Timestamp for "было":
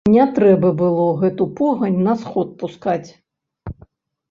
0.79-1.05